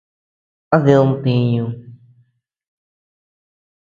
¿A 0.75 0.77
did 0.85 0.99
ntiñu? 1.09 1.65